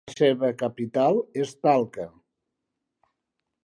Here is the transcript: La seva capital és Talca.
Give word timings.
La 0.09 0.13
seva 0.19 0.49
capital 0.61 1.21
és 1.43 1.53
Talca. 1.69 2.09